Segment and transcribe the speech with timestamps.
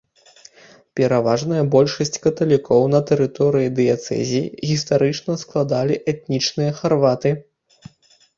[0.99, 7.29] Пераважная большасць каталікоў на тэрыторыі дыяцэзіі гістарычна складалі этнічныя харваты.